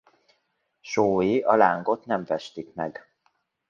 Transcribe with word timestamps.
Sói 0.93 1.39
a 1.39 1.55
lángot 1.55 2.05
nem 2.05 2.25
festik 2.25 2.73
meg. 2.73 3.07